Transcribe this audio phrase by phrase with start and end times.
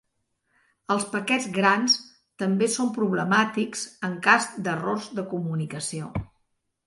[0.93, 1.97] Els paquets grans
[2.43, 6.09] també són problemàtics en cas d'errors de comunicació.